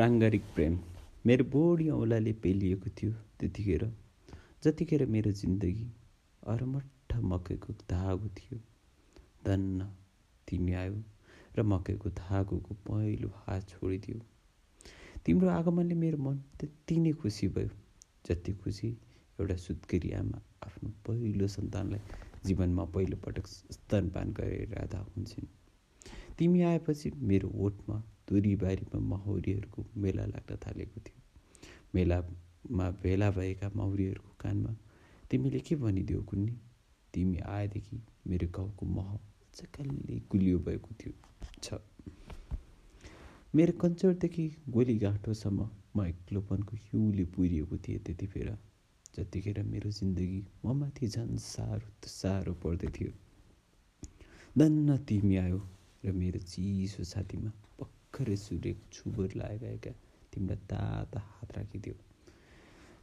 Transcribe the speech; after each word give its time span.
प्राङ्गारिक 0.00 0.42
प्रेम। 0.54 0.78
मेरो 1.26 1.44
बोडी 1.44 1.88
औँलाले 1.90 2.32
पेलिएको 2.32 2.90
थियो 2.98 3.12
त्यतिखेर 3.38 3.82
जतिखेर 4.64 5.04
मेरो 5.06 5.30
जिन्दगी 5.30 5.86
अरमट्ठ 6.42 7.16
मकैको 7.30 7.72
धागो 7.90 8.28
थियो। 8.28 8.58
धन्न 9.44 9.88
तिमी 10.48 10.72
आयो 10.72 11.02
र 11.56 11.62
मकैको 11.62 12.10
धागोको 12.16 12.74
पहिलो 12.88 13.28
हात 13.36 13.68
छोडिदियो। 13.68 14.20
तिम्रो 15.24 15.48
आगमनले 15.50 15.94
मेरो 15.94 16.18
मन 16.18 16.36
त्यति 16.60 16.96
नै 16.96 17.12
खुसी 17.20 17.48
भयो 17.48 17.70
जति 18.28 18.52
खुसी 18.52 18.88
एउटा 19.40 19.56
सुत्केरी 19.56 20.12
आमा 20.12 20.40
आफ्नो 20.64 20.90
पहिलो 21.06 21.48
सन्तानलाई 21.56 22.00
जीवनमा 22.44 22.84
पहिलोपटक 22.94 23.46
स्तनपान 23.76 24.32
गरिरहँदा 24.32 24.98
हुन्छन्। 24.98 25.52
तिमी 26.38 26.62
आएपछि 26.62 27.10
मेरो 27.20 27.52
ओठमा 27.66 28.02
दुरीबारीमा 28.30 28.98
माहौरीहरूको 29.00 29.86
मेला 29.96 30.24
लाग्न 30.26 30.56
थालेको 30.56 31.00
थियो। 31.00 31.18
मेलामा 31.94 32.90
भेला 33.02 33.30
भएका 33.30 33.70
माउरीहरूको 33.76 34.32
कानमा 34.40 34.72
तिमीले 35.30 35.60
के 35.60 35.76
भनिदियो 35.76 36.22
कुन्नी? 36.22 36.54
तिमी 37.14 37.38
आएदेखि 37.38 38.00
मेरो 38.26 38.48
गाउँको 38.48 38.86
मह 38.86 39.18
चक्कल्ली 39.54 40.22
गुलियो 40.30 40.58
भएको 40.58 40.90
थियो। 40.94 41.12
छ। 41.62 41.74
मेरो 43.54 43.72
कञ्चरदेखि 43.72 44.44
गोलीगाँठोसम्म 44.70 45.68
म 45.96 46.06
एक्लोपनको 46.06 46.76
हिउँले 46.76 47.24
पुरिएको 47.24 47.76
थिएँ 47.78 47.98
त्यति 47.98 48.26
बेला 48.26 48.56
जतिखेर 49.16 49.62
मेरो 49.62 49.90
जिन्दगी 49.90 50.40
ममाथि 50.64 51.06
झन् 51.08 51.36
साह्रो 51.36 52.08
साह्रो 52.08 52.54
पर्दै 52.54 52.88
थियो। 52.88 53.12
धन्न 54.58 54.96
तिमी 54.98 55.36
आयो 55.36 55.60
र 56.04 56.12
मेरो 56.12 56.40
चिसो 56.40 57.04
छातीमा 57.04 57.50
भर्खरै 58.20 58.36
सूर्यको 58.36 58.82
छुबर 58.92 59.32
लगाएका 59.40 59.92
तिम्रो 60.32 60.56
ताता 60.68 61.18
हात 61.18 61.50
राखिदियो। 61.56 61.94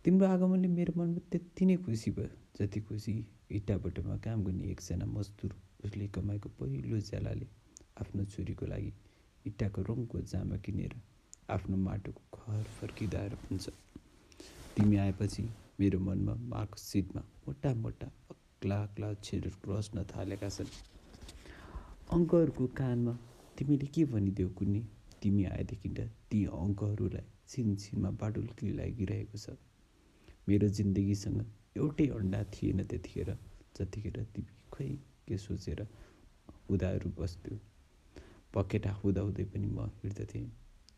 तिम्रो 0.06 0.26
आगमनले 0.30 0.68
मेरो 0.70 0.94
मनमा 0.94 1.22
त्यति 1.32 1.66
नै 1.66 1.76
खुसी 1.82 2.10
भयो 2.14 2.30
जति 2.58 2.80
खुसी 2.86 3.14
इटाबटोमा 3.50 4.18
काम 4.22 4.44
गर्ने 4.46 4.64
एकजना 4.72 5.06
मजदुर 5.10 5.52
उसले 5.86 6.08
कमाएको 6.14 6.50
पहिलो 6.60 7.00
ज्यालाले 7.10 7.48
आफ्नो 8.02 8.24
छोरीको 8.34 8.66
लागि 8.70 8.92
इँटाको 9.46 9.82
रङको 9.90 10.22
जामा 10.22 10.58
किनेर 10.62 10.94
आफ्नो 11.50 11.78
माटोको 11.78 12.22
घर 12.38 12.64
फर्किँदाएर 12.78 13.34
हुन्छ। 13.50 13.66
तिमी 14.76 14.96
आएपछि 15.02 15.44
मेरो 15.80 16.00
मनमा 16.00 16.34
मार्कसिटमा 16.54 17.22
मोटा 17.48 17.74
मोटा 17.74 18.08
अक्ला 18.30 18.78
अक्ला 18.84 19.08
अक्षरहरू 19.10 19.74
रच्न 19.74 20.06
थालेका 20.14 20.50
छन्। 20.50 20.70
अङ्कहरूको 22.14 22.66
कानमा 22.78 23.14
तिमीले 23.58 23.88
के 23.96 24.06
भनिदेऊ 24.14 24.50
कुन्नी? 24.58 24.82
तिमी 25.22 25.44
आएदेखि 25.46 25.90
त 25.98 26.00
अङ्कहरूलाई 26.62 27.26
छिनछिनमा 27.50 28.10
बाटुल्की 28.22 28.68
लागिरहेको 28.78 29.38
छ। 29.38 29.58
मेरो 30.48 30.68
जिन्दगीसँग 30.78 31.40
एउटै 31.78 32.08
अन्डा 32.18 32.44
थिएन 32.54 32.84
त्यतिखेर 32.90 33.30
जतिखेर 33.78 34.18
तिमी 34.34 34.54
खै 34.74 34.90
के 35.28 35.38
सोचेर 35.38 35.82
हुँदाहरू 36.70 37.10
बस्थ्यो। 37.18 37.58
पकेटा 38.54 38.92
हुँदाहुँदै 39.02 39.46
पनि 39.52 39.68
म 39.68 39.90
हिँड्दथेँ 40.02 40.46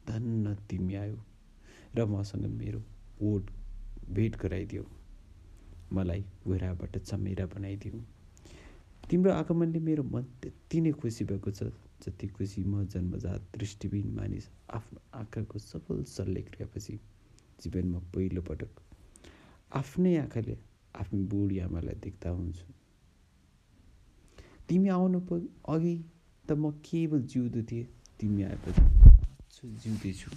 धन्न 0.07 0.55
तिमी 0.69 0.95
आयो 0.95 1.17
र 1.95 2.05
मसँग 2.05 2.45
मेरो 2.59 2.81
ओट 3.21 3.43
भेट 4.15 4.35
गराइदियो। 4.41 4.83
मलाई 5.93 6.21
गोराबाट 6.45 6.97
चमेरा 6.99 7.45
बनाइदियो। 7.53 7.99
तिम्रो 9.09 9.31
आगमनले 9.33 9.79
मेरो 9.79 10.03
मन 10.03 10.23
त्यति 10.41 10.81
नै 10.81 10.91
खुसी 11.01 11.25
भएको 11.25 11.51
छ 11.51 11.63
जति 12.05 12.27
खुसी 12.29 12.63
म 12.63 12.85
जन्मजात 12.93 13.41
दृष्टिबिन 13.57 14.07
मानिस 14.15 14.45
आफ्नो 14.69 14.99
आँखाको 15.19 15.59
सफल 15.59 16.03
शल्यक्रियापछि 16.07 16.95
जीवनमा 17.63 17.99
पहिलोपटक 18.13 18.71
आफ्नै 19.71 20.15
आँखाले 20.17 20.57
आफ्नो 20.95 21.19
बुढी 21.25 21.59
आमालाई 21.59 21.95
देख्दा 22.05 22.29
हुन्छु। 22.29 22.65
तिमी 24.69 24.89
आउनु 24.89 25.19
अघि 25.73 25.95
त 26.45 26.51
म 26.53 26.71
केवल 26.85 27.21
जिउँदो 27.25 27.61
थिएँ 27.71 27.85
तिमी 28.19 28.43
आएपछि 28.43 28.81
जिउँदैछु। 29.81 30.29